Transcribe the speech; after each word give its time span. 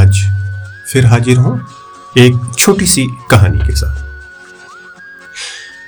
आज 0.00 0.18
फिर 0.92 1.06
हाजिर 1.06 1.36
हूँ 1.36 1.66
एक 2.18 2.54
छोटी 2.58 2.86
सी 2.86 3.06
कहानी 3.30 3.58
के 3.58 3.72
साथ। 3.76 3.96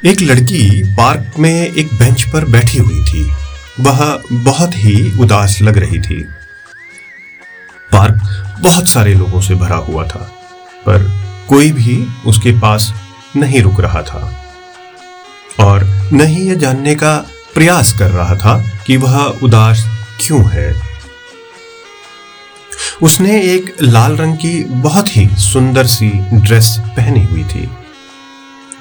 एक 0.06 0.20
लड़की 0.20 0.94
पार्क 0.94 1.38
में 1.38 1.72
एक 1.72 1.94
बेंच 1.94 2.22
पर 2.22 2.44
बैठी 2.44 2.78
हुई 2.78 3.04
थी। 3.04 3.32
वह 3.80 4.22
बहुत 4.32 4.70
ही 4.74 5.18
उदास 5.18 5.58
लग 5.62 5.78
रही 5.78 6.00
थी। 6.00 6.28
पार्क 7.92 8.20
बहुत 8.60 8.88
सारे 8.88 9.14
लोगों 9.14 9.40
से 9.40 9.54
भरा 9.54 9.76
हुआ 9.76 10.06
था, 10.06 10.30
पर 10.86 10.98
कोई 11.48 11.72
भी 11.72 12.06
उसके 12.26 12.52
पास 12.60 12.94
नहीं 13.36 13.62
रुक 13.62 13.80
रहा 13.80 14.02
था। 14.02 14.44
और 15.60 15.84
न 16.12 16.20
ही 16.20 16.48
यह 16.48 16.54
जानने 16.54 16.94
का 16.94 17.16
प्रयास 17.54 17.98
कर 17.98 18.10
रहा 18.10 18.36
था 18.36 18.62
कि 18.86 18.96
वह 18.96 19.24
उदास 19.42 19.84
क्यों 20.20 20.50
है। 20.50 20.81
उसने 23.02 23.42
एक 23.42 23.76
लाल 23.82 24.16
रंग 24.16 24.36
की 24.36 24.64
बहुत 24.64 25.16
ही 25.16 25.28
सुंदर 25.28 25.86
सी 25.86 26.08
ड्रेस 26.34 26.76
पहनी 26.80 27.24
हुई 27.24 27.44
थी। 27.44 27.68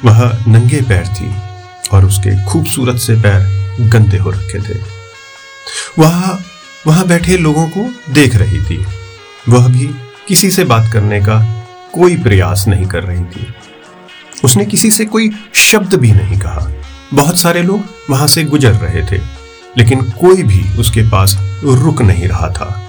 वह 0.06 0.44
नंगे 0.48 0.82
पैर 0.82 1.08
थी 1.08 1.34
और 1.94 2.06
उसके 2.06 2.46
खूबसूरत 2.46 2.98
से 2.98 3.16
पैर 3.16 3.48
गंदे 3.88 4.18
हो 4.18 4.30
रखे 4.30 4.62
थे। 4.62 4.80
वह, 6.00 6.40
वहाँ 6.88 7.08
बैठे 7.08 7.38
लोगों 7.38 7.68
को 7.68 8.14
देख 8.14 8.36
रही 8.36 8.62
थी। 8.62 8.86
वह 9.50 9.68
भी 9.68 9.88
किसी 10.28 10.52
से 10.52 10.64
बात 10.64 10.92
करने 10.94 11.20
का 11.20 11.40
कोई 11.94 12.18
प्रयास 12.18 12.68
नहीं 12.68 12.86
कर 12.86 13.04
रही 13.04 13.24
थी। 13.24 13.48
उसने 14.44 14.66
किसी 14.66 14.92
से 14.92 15.06
कोई 15.06 15.32
शब्द 15.54 15.94
भी 15.94 16.12
नहीं 16.12 16.40
कहा। 16.40 16.72
बहुत 17.14 17.40
सारे 17.40 17.64
लोग 17.64 17.84
वहाँ 18.10 18.28
से 18.28 18.44
गुजर 18.44 18.74
रहे 18.74 19.04
थे, 19.06 19.22
लेकिन 19.78 20.02
कोई 20.02 20.44
भी 20.44 20.78
उसके 20.78 21.02
पास 21.02 21.38
रुक 21.64 22.02
नहीं 22.02 22.28
रहा 22.28 22.50
था। 22.50 22.88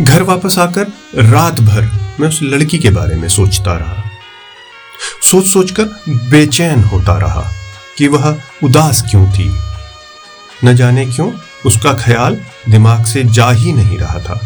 घर 0.00 0.22
वापस 0.22 0.58
आकर 0.58 0.86
रात 1.16 1.60
भर 1.60 1.90
मैं 2.20 2.28
उस 2.28 2.38
लड़की 2.42 2.78
के 2.78 2.90
बारे 2.90 3.16
में 3.16 3.28
सोचता 3.28 3.72
रहा। 3.72 4.02
सोच 5.22 5.46
सोचकर 5.46 5.84
बेचैन 6.30 6.84
होता 6.84 7.16
रहा 7.18 7.42
कि 7.98 8.08
वह 8.08 8.40
उदास 8.64 9.02
क्यों 9.10 9.26
थी। 9.32 9.50
न 10.64 10.74
जाने 10.76 11.06
क्यों 11.06 11.30
उसका 11.66 11.92
ख्याल 11.94 12.36
दिमाग 12.68 13.04
से 13.04 13.24
जा 13.24 13.50
ही 13.50 13.72
नहीं 13.72 13.98
रहा 13.98 14.18
था 14.18 14.40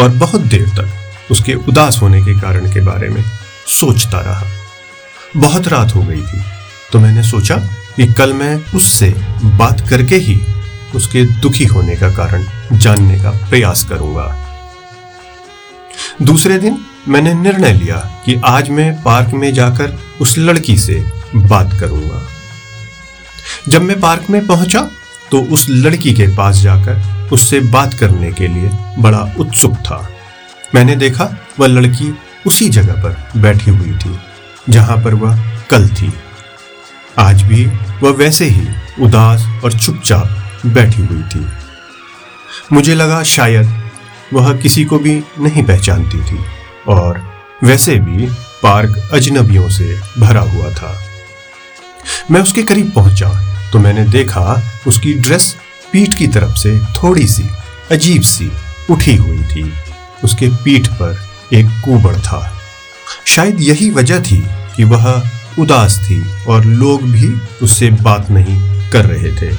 और 0.00 0.08
बहुत 0.08 0.40
देर 0.40 0.68
तक 0.68 1.30
उसके 1.30 1.54
उदास 1.54 1.98
होने 2.02 2.22
के 2.22 2.40
कारण 2.40 2.72
के 2.72 2.80
बारे 2.80 3.08
में 3.08 3.24
सोचता 3.68 4.20
रहा। 4.20 4.44
बहुत 5.36 5.68
रात 5.68 5.94
हो 5.94 6.02
गई 6.02 6.22
थी 6.22 6.42
तो 6.92 6.98
मैंने 6.98 7.22
सोचा 7.22 7.56
कि 7.96 8.06
कल 8.06 8.32
मैं 8.32 8.54
उससे 8.74 9.14
बात 9.44 9.88
करके 9.88 10.16
ही 10.16 10.40
उसके 10.94 11.24
दुखी 11.40 11.64
होने 11.64 11.96
का 11.96 12.10
कारण 12.10 12.46
जानने 12.72 13.18
का 13.20 13.30
प्रयास 13.50 13.84
करूँगा। 13.84 14.42
दूसरे 16.22 16.58
दिन 16.58 16.78
मैंने 17.08 17.32
निर्णय 17.34 17.72
लिया 17.72 17.96
कि 18.24 18.34
आज 18.44 18.68
मैं 18.70 19.02
पार्क 19.02 19.32
में 19.34 19.52
जाकर 19.54 19.98
उस 20.20 20.36
लड़की 20.38 20.76
से 20.78 20.94
बात 21.36 21.74
करूँगा। 21.80 22.22
जब 23.68 23.82
मैं 23.82 23.98
पार्क 24.00 24.30
में 24.30 24.46
पहुँचा 24.46 24.80
तो 25.30 25.40
उस 25.44 25.66
लड़की 25.70 26.14
के 26.14 26.26
पास 26.36 26.56
जाकर 26.56 27.28
उससे 27.32 27.60
बात 27.60 27.94
करने 27.94 28.32
के 28.32 28.48
लिए 28.48 28.70
बड़ा 28.98 29.20
उत्सुक 29.38 29.74
था। 29.76 30.08
मैंने 30.74 30.96
देखा 30.96 31.30
वह 31.60 31.66
लड़की 31.66 32.12
उसी 32.46 32.68
जगह 32.68 33.02
पर 33.02 33.40
बैठी 33.40 33.70
हुई 33.70 33.92
थी, 33.94 34.18
जहाँ 34.68 34.96
पर 34.96 35.14
वह 35.14 35.44
कल 35.70 35.88
थी। 35.90 36.12
आज 37.18 37.42
भी 37.42 37.64
वह 38.02 38.10
वैसे 38.10 38.44
ही 38.44 38.66
उदास 39.00 39.46
और 39.64 39.72
चुपचाप 39.72 40.66
बैठी 40.66 41.02
हुई 41.02 41.22
थी। 41.24 41.46
मुझे 42.72 42.94
लगा 42.94 43.22
शायद 43.22 43.82
वह 44.34 44.56
किसी 44.56 44.84
को 44.84 44.98
भी 44.98 45.22
नहीं 45.38 45.62
पहचानती 45.62 46.20
थी। 46.22 46.38
और 46.88 47.22
वैसे 47.64 47.96
भी 47.96 48.26
पार्क 48.62 49.10
अजनबियों 49.12 49.68
से 49.68 50.00
भरा 50.18 50.40
हुआ 50.40 50.70
था। 50.70 51.02
मैं 52.30 52.40
उसके 52.40 52.62
करीब 52.62 52.90
पहुँचा 52.90 53.30
तो 53.70 53.78
मैंने 53.78 54.04
देखा 54.04 54.62
उसकी 54.86 55.14
ड्रेस 55.14 55.56
पीठ 55.92 56.14
की 56.14 56.26
तरफ़ 56.26 56.56
से 56.56 56.78
थोड़ी 56.78 57.26
सी 57.26 57.48
अजीब 57.90 58.22
सी 58.22 58.52
उठी 58.90 59.16
हुई 59.16 59.42
थी। 59.42 59.72
उसके 60.24 60.48
पीठ 60.48 60.88
पर 60.88 61.18
एक 61.54 61.66
कुबड़ 61.84 62.16
था। 62.16 62.58
शायद 63.26 63.60
यही 63.60 63.90
वजह 63.90 64.20
थी 64.20 64.44
कि 64.76 64.84
वह 64.84 65.30
उदास 65.58 65.98
थी 65.98 66.44
और 66.48 66.64
लोग 66.64 67.02
भी 67.02 67.40
उससे 67.62 67.90
बात 67.90 68.30
नहीं 68.30 68.90
कर 68.90 69.06
रहे 69.06 69.32
थे। 69.36 69.56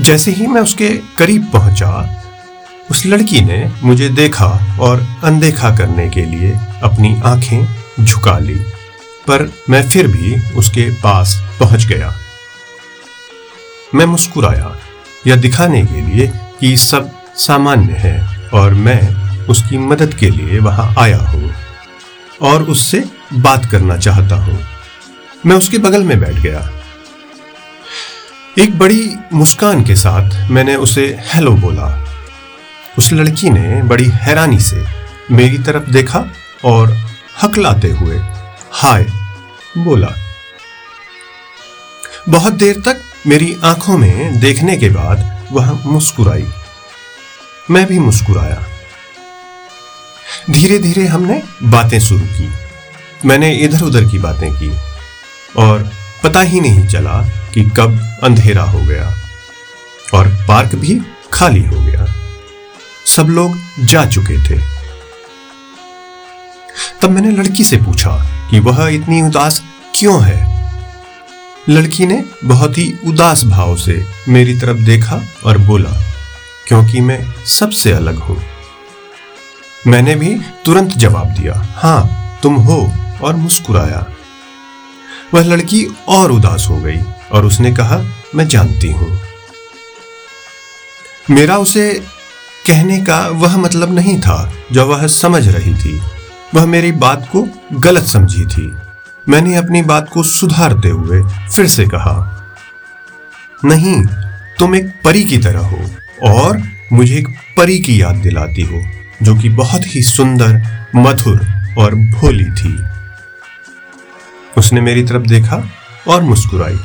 जैसे 0.00 0.30
ही 0.30 0.46
मैं 0.46 0.62
उसके 0.62 0.88
करीब 1.18 1.50
पहुँचा 1.52 2.17
उस 2.90 3.06
लड़की 3.06 3.40
ने 3.40 3.72
मुझे 3.82 4.08
देखा 4.08 4.78
और 4.80 5.06
अनदेखा 5.24 5.70
करने 5.76 6.08
के 6.10 6.24
लिए 6.24 6.50
अपनी 6.82 7.20
आँखें 7.24 8.04
झुका 8.04 8.38
ली, 8.38 8.54
पर 9.28 9.52
मैं 9.70 9.88
फिर 9.88 10.06
भी 10.06 10.34
उसके 10.56 10.90
पास 10.90 11.34
पहुँच 11.60 11.86
गया। 11.86 12.14
मैं 13.94 14.06
मुस्कुराया, 14.06 14.76
यह 15.26 15.36
दिखाने 15.36 15.84
के 15.86 16.00
लिए 16.00 16.26
कि 16.60 16.76
सब 16.76 17.10
सामान्य 17.36 17.92
है 17.92 18.48
और 18.54 18.74
मैं 18.74 19.00
उसकी 19.46 19.78
मदद 19.78 20.14
के 20.14 20.30
लिए 20.30 20.58
वहाँ 20.58 20.94
आया 20.98 21.18
हूँ 21.18 21.54
और 22.42 22.62
उससे 22.62 23.04
बात 23.34 23.66
करना 23.66 23.96
चाहता 23.96 24.36
हूँ। 24.36 24.58
मैं 25.46 25.56
उसके 25.56 25.78
बगल 25.78 26.02
में 26.02 26.20
बैठ 26.20 26.34
गया। 26.34 26.70
एक 28.58 28.78
बड़ी 28.78 29.16
मुस्कान 29.32 29.84
के 29.84 29.94
साथ 29.94 30.50
मैंने 30.50 30.74
उसे 30.74 31.18
हेलो 31.34 31.52
बोला। 31.52 32.07
उस 32.98 33.12
लड़की 33.12 33.50
ने 33.50 33.82
बड़ी 33.82 34.08
हैरानी 34.08 34.60
से 34.60 34.86
मेरी 35.30 35.58
तरफ़ 35.58 35.90
देखा 35.90 36.24
और 36.64 36.96
हकलाते 37.42 37.88
हुए, 37.88 38.16
हाय, 38.72 39.06
बोला। 39.78 40.08
बहुत 42.28 42.52
देर 42.52 42.80
तक 42.80 43.00
मेरी 43.26 43.56
आँखों 43.64 43.98
में 43.98 44.40
देखने 44.40 44.76
के 44.76 44.88
बाद 44.88 45.44
वह 45.52 45.72
मुस्कुराई। 45.86 46.46
मैं 47.70 47.86
भी 47.86 47.98
मुस्कुराया। 47.98 48.66
धीरे 50.50 50.78
धीरे 50.78 51.06
हमने 51.06 51.42
बातें 51.62 52.00
शुरू 52.00 52.26
की। 52.26 52.50
मैंने 53.24 53.52
इधर 53.52 53.82
उधर 53.82 54.04
की 54.04 54.18
बातें 54.18 54.52
की 54.52 54.76
और 55.56 55.90
पता 56.24 56.40
ही 56.40 56.60
नहीं 56.60 56.86
चला 56.86 57.28
कि 57.54 57.64
कब 57.64 58.18
अंधेरा 58.24 58.62
हो 58.62 58.78
गया 58.78 59.14
और 60.14 60.28
पार्क 60.48 60.74
भी 60.74 61.00
खाली 61.32 61.62
हो 61.62 61.80
गया। 61.80 62.07
सब 63.08 63.26
लोग 63.26 63.58
जा 63.80 64.04
चुके 64.06 64.38
थे। 64.44 64.60
तब 67.02 67.10
मैंने 67.10 67.30
लड़की 67.30 67.64
से 67.64 67.76
पूछा 67.76 68.10
कि 68.50 68.58
वह 68.60 68.88
इतनी 68.88 69.22
उदास 69.22 69.62
क्यों 69.94 70.22
है? 70.24 70.58
लड़की 71.68 72.06
ने 72.06 72.24
बहुत 72.44 72.78
ही 72.78 72.92
उदास 73.06 73.44
भाव 73.44 73.76
से 73.76 74.04
मेरी 74.28 74.54
तरफ़ 74.58 74.78
देखा 74.78 75.20
और 75.44 75.58
बोला, 75.58 75.90
क्योंकि 76.68 77.00
मैं 77.00 77.44
सबसे 77.46 77.92
अलग 77.92 78.18
हूँ। 78.18 78.42
मैंने 79.86 80.14
भी 80.14 80.38
तुरंत 80.64 80.92
जवाब 80.92 81.28
दिया, 81.28 81.54
हाँ, 81.76 82.38
तुम 82.42 82.54
हो। 82.54 82.92
और 83.22 83.36
मुस्कुराया। 83.36 84.04
वह 85.34 85.44
लड़की 85.44 85.86
और 86.08 86.32
उदास 86.32 86.66
हो 86.70 86.76
गई 86.76 87.00
और 87.32 87.46
उसने 87.46 87.72
कहा, 87.72 87.98
मैं 88.34 88.48
जानती 88.48 88.90
हूँ। 88.92 89.18
मेरा 91.30 91.56
उसे 91.58 92.04
कहने 92.68 93.00
का 93.00 93.26
वह 93.26 93.56
मतलब 93.56 93.94
नहीं 93.94 94.20
था 94.20 94.52
जो 94.72 94.86
वह 94.86 95.06
समझ 95.06 95.48
रही 95.48 95.74
थी। 95.74 96.00
वह 96.54 96.66
मेरी 96.66 96.92
बात 96.92 97.28
को 97.32 97.48
गलत 97.72 98.04
समझी 98.04 98.44
थी। 98.44 98.72
मैंने 99.28 99.54
अपनी 99.56 99.82
बात 99.82 100.08
को 100.12 100.22
सुधारते 100.22 100.88
हुए 100.88 101.22
फिर 101.48 101.66
से 101.66 101.84
कहा, 101.84 102.14
नहीं, 103.64 104.06
तुम 104.58 104.74
एक 104.74 104.94
परी 105.04 105.24
की 105.24 105.38
तरह 105.38 105.66
हो 105.66 105.80
और 106.22 106.62
मुझे 106.92 107.16
एक 107.16 107.28
परी 107.56 107.78
की 107.78 108.02
याद 108.02 108.14
दिलाती 108.14 108.62
हो, 108.62 108.82
जो 109.22 109.36
कि 109.36 109.48
बहुत 109.48 109.82
ही 109.86 110.02
सुंदर, 110.02 110.86
मधुर 110.96 111.46
और 111.78 111.94
भोली 111.94 112.44
थी। 112.44 112.78
उसने 114.58 114.80
मेरी 114.80 115.02
तरफ़ 115.02 115.22
देखा 115.22 115.62
और 116.08 116.22
मुस्कुराई 116.22 116.78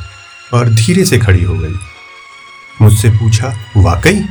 और 0.54 0.70
धीरे 0.70 1.06
से 1.06 1.18
खड़ी 1.18 1.44
हो 1.44 1.56
गई। 1.56 1.76
मुझसे 2.82 3.10
पूछा, 3.10 3.54
वाकई? 3.78 4.26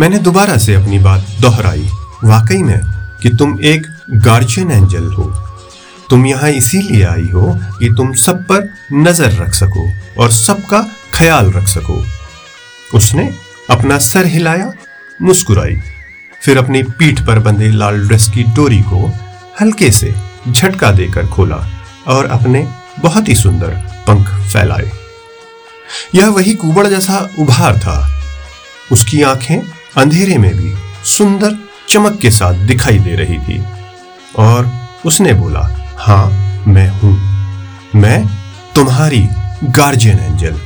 मैंने 0.00 0.18
दोबारा 0.18 0.56
से 0.56 0.74
अपनी 0.74 0.98
बात 0.98 1.26
दोहराई। 1.40 1.88
वाकई 2.24 2.62
में 2.62 2.80
कि 3.22 3.28
तुम 3.28 3.58
एक 3.60 3.86
गार्जियन 4.10 4.70
एंजल 4.70 5.04
हो। 5.04 5.24
तुम 6.10 6.26
यहाँ 6.26 6.50
इसीलिए 6.50 7.04
आई 7.04 7.28
हो 7.28 7.60
कि 7.78 7.88
तुम 7.88 8.12
सब 8.14 8.42
पर 8.42 8.68
नज़र 8.92 9.32
रख 9.32 9.54
सको 9.54 9.88
और 10.22 10.30
सबका 10.30 10.80
ख्याल 11.14 11.50
रख 11.50 11.68
सको। 11.68 12.04
उसने 12.94 13.34
अपना 13.70 13.98
सर 13.98 14.26
हिलाया, 14.26 14.72
मुस्कुराई। 15.22 15.76
फिर 16.42 16.58
अपनी 16.58 16.82
पीठ 16.82 17.20
पर 17.20 17.38
बंधे 17.38 17.70
लाल 17.70 18.08
ड्रेस 18.08 18.28
की 18.34 18.42
डोरी 18.42 18.80
को 18.80 19.12
हल्के 19.60 19.90
से 19.90 20.14
झटका 20.50 20.90
देकर 20.90 21.26
खोला 21.26 21.66
और 22.06 22.26
अपने 22.26 22.66
बहुत 22.98 23.28
ही 23.28 23.34
सुंदर 23.34 23.70
पंख 24.08 24.28
फैलाए। 24.52 24.90
यह 26.14 26.28
वही 26.28 26.54
कुबड़ 26.54 26.86
जैसा 26.86 27.28
उभार 27.38 27.78
था। 27.78 27.98
उसकी 28.92 29.22
आँखें 29.22 29.60
अंधेरे 29.96 30.38
में 30.38 30.54
भी 30.56 30.74
सुंदर 31.04 31.58
चमक 31.88 32.18
के 32.20 32.30
साथ 32.30 32.54
दिखाई 32.54 32.98
दे 32.98 33.14
रही 33.14 33.38
थी। 33.38 33.64
और 34.38 34.88
उसने 35.04 35.32
बोला, 35.32 35.94
हाँ, 35.98 36.30
मैं 36.68 36.88
हूँ। 36.88 37.36
मैं 37.94 38.26
तुम्हारी 38.74 39.28
गार्जियन 39.64 40.18
एंजल 40.18 40.60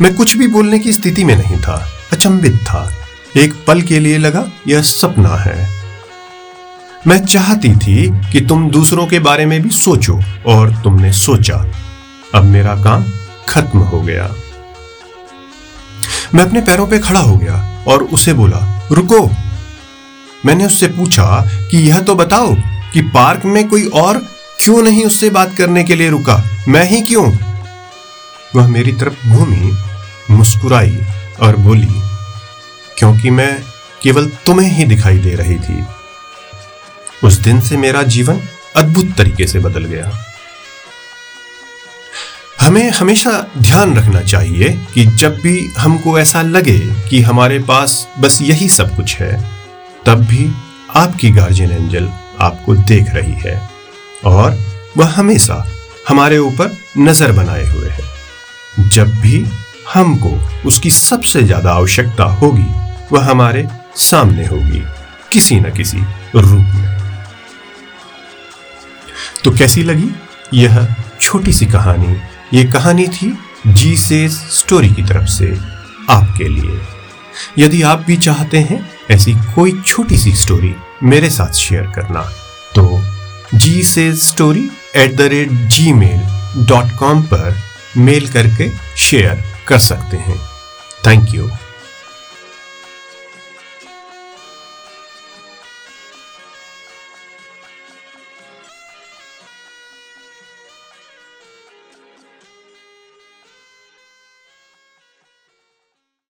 मैं 0.00 0.14
कुछ 0.14 0.36
भी 0.36 0.48
बोलने 0.48 0.78
की 0.78 0.92
स्थिति 0.92 1.24
में 1.24 1.36
नहीं 1.36 1.56
था, 1.56 1.88
अचंभित 2.12 2.56
था। 2.56 2.90
एक 3.36 3.64
पल 3.66 3.82
के 3.82 4.00
लिए 4.00 4.18
लगा, 4.18 4.46
यह 4.68 4.82
सपना 4.82 5.36
है। 5.36 5.68
मैं 7.06 7.24
चाहती 7.24 7.76
थी 7.76 8.20
कि 8.32 8.40
तुम 8.40 8.70
दूसरों 8.70 9.06
के 9.06 9.18
बारे 9.18 9.46
में 9.46 9.62
भी 9.62 9.70
सोचो, 9.70 10.20
और 10.46 10.70
तुमने 10.70 11.12
सोचा। 11.12 11.66
अब 12.34 12.44
मेरा 12.44 12.74
काम 12.74 13.04
खत्म 13.48 13.78
हो 13.78 14.00
गया। 14.00 14.30
मैं 16.34 16.44
अपने 16.44 16.60
पैरों 16.60 16.86
पे 16.86 16.98
खड़ा 16.98 17.20
हो 17.20 17.36
गया 17.36 17.84
और 17.88 18.02
उसे 18.02 18.32
बोला, 18.32 18.88
रुको। 18.92 19.30
मैंने 20.46 20.66
उससे 20.66 20.88
पूछा 20.88 21.50
कि 21.70 21.78
यह 21.78 22.00
तो 22.00 22.14
बताओ 22.14 22.54
कि 22.92 23.02
पार्क 23.02 23.44
में 23.44 23.68
कोई 23.68 23.86
और 23.86 24.18
क्यों 24.60 24.82
नहीं 24.82 25.04
उससे 25.04 25.30
बात 25.30 25.54
करने 25.56 25.84
के 25.84 25.94
लिए 25.94 26.10
रुका? 26.10 26.42
मैं 26.68 26.84
ही 26.84 27.00
क्यों? 27.00 27.32
वह 28.56 28.66
मेरी 28.66 28.92
तरफ़ 28.92 29.26
घूमी, 29.28 29.72
मुस्कुराई 30.30 30.98
और 31.40 31.56
बोली, 31.56 32.00
क्योंकि 32.98 33.30
मैं 33.30 33.62
केवल 34.02 34.26
तुम्हें 34.46 34.70
ही 34.70 34.84
दिखाई 34.84 35.18
दे 35.18 35.34
रही 35.34 35.58
थी। 35.58 35.84
उस 37.24 37.38
दिन 37.38 37.60
से 37.60 37.76
मेरा 37.76 38.02
जीवन 38.02 38.40
अद्भुत 38.76 39.14
तरीके 39.18 39.46
से 39.46 39.58
बदल 39.58 39.84
गया। 39.84 40.23
हमें 42.74 42.90
हमेशा 42.90 43.30
ध्यान 43.58 43.94
रखना 43.96 44.20
चाहिए 44.20 44.68
कि 44.94 45.04
जब 45.18 45.36
भी 45.40 45.58
हमको 45.78 46.18
ऐसा 46.18 46.40
लगे 46.42 46.78
कि 47.08 47.20
हमारे 47.22 47.58
पास 47.58 47.92
बस 48.18 48.38
यही 48.42 48.68
सब 48.68 48.94
कुछ 48.96 49.14
है, 49.16 49.36
तब 50.06 50.24
भी 50.24 50.48
आपकी 50.96 51.30
गार्जियन 51.30 51.72
एंजल 51.72 52.08
आपको 52.40 52.74
देख 52.74 53.14
रही 53.14 53.34
है 53.44 53.56
और 54.24 54.58
वह 54.96 55.10
हमेशा 55.10 55.62
हमारे 56.08 56.38
ऊपर 56.38 56.76
नज़र 56.98 57.32
बनाए 57.32 57.66
हुए 57.66 57.90
है। 57.90 58.88
जब 58.88 59.14
भी 59.20 59.44
हमको 59.94 60.34
उसकी 60.66 60.90
सबसे 60.90 61.42
ज़्यादा 61.42 61.74
आवश्यकता 61.74 62.24
होगी, 62.34 62.68
वह 63.12 63.30
हमारे 63.30 63.66
सामने 64.00 64.46
होगी, 64.46 64.84
किसी 65.32 65.60
न 65.60 65.74
किसी 65.74 66.04
रूप 66.34 66.74
में। 66.74 67.00
तो 69.44 69.56
कैसी 69.58 69.82
लगी 69.82 70.14
यह 70.54 70.86
छोटी 71.20 71.52
सी 71.52 71.66
कहानी? 71.66 72.20
ये 72.52 72.64
कहानी 72.64 73.06
थी 73.08 73.38
जी 73.66 73.96
से 73.96 74.28
स्टोरी 74.28 74.88
की 74.88 75.02
तरफ़ 75.02 75.28
से 75.28 75.46
आपके 76.10 76.48
लिए। 76.48 76.80
यदि 77.58 77.82
आप 77.82 78.04
भी 78.06 78.16
चाहते 78.16 78.58
हैं 78.58 78.78
ऐसी 79.10 79.34
कोई 79.54 79.72
छोटी 79.86 80.18
सी 80.18 80.32
स्टोरी 80.32 80.74
मेरे 81.02 81.30
साथ 81.30 81.52
शेयर 81.52 81.86
करना 81.86 82.22
तो 82.74 83.00
जी 83.54 83.82
से 83.82 84.12
story 84.16 84.68
at 84.96 85.16
the 85.16 85.20
rate 85.20 85.50
gmail 85.92 86.20
dot 86.66 86.92
com 86.98 87.22
पर 87.22 87.56
मेल 87.96 88.28
करके 88.28 88.70
शेयर 88.96 89.44
कर 89.66 89.78
सकते 89.78 90.16
हैं। 90.16 90.38
Thank 91.06 91.34
you 91.34 91.50